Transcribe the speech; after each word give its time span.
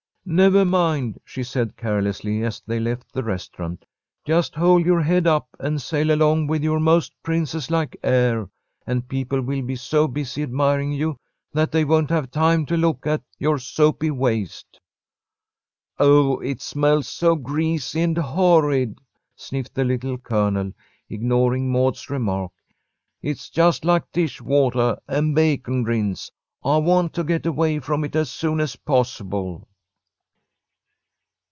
"Never 0.23 0.63
mind," 0.63 1.19
she 1.25 1.43
said, 1.43 1.75
carelessly, 1.75 2.43
as 2.43 2.61
they 2.65 2.79
left 2.79 3.11
the 3.11 3.23
restaurant. 3.23 3.85
"Just 4.23 4.53
hold 4.53 4.85
your 4.85 5.01
head 5.01 5.25
up 5.25 5.47
and 5.59 5.81
sail 5.81 6.11
along 6.13 6.45
with 6.45 6.63
your 6.63 6.79
most 6.79 7.11
princess 7.23 7.71
like 7.71 7.97
air, 8.03 8.47
and 8.85 9.09
people 9.09 9.41
will 9.41 9.63
be 9.63 9.75
so 9.75 10.07
busy 10.07 10.43
admiring 10.43 10.91
you 10.93 11.17
that 11.51 11.71
they 11.71 11.83
won't 11.83 12.11
have 12.11 12.29
time 12.29 12.67
to 12.67 12.77
look 12.77 13.07
at 13.07 13.21
your 13.39 13.57
soupy 13.57 14.11
waist." 14.11 14.79
"Ugh! 15.97 16.39
It 16.45 16.61
smells 16.61 17.07
so 17.09 17.35
greasy 17.35 18.01
and 18.01 18.17
horrid," 18.17 18.99
sniffed 19.35 19.73
the 19.73 19.83
Little 19.83 20.19
Colonel, 20.19 20.71
ignoring 21.09 21.71
Maud's 21.71 22.11
remark. 22.11 22.51
"It's 23.23 23.49
just 23.49 23.83
like 23.83 24.09
dishwatah 24.11 25.01
and 25.07 25.33
bacon 25.33 25.83
rinds. 25.83 26.31
I 26.63 26.77
want 26.77 27.13
to 27.15 27.23
get 27.23 27.47
away 27.47 27.79
from 27.79 28.05
it 28.05 28.15
as 28.15 28.29
soon 28.29 28.59
as 28.61 28.75
possible." 28.75 29.67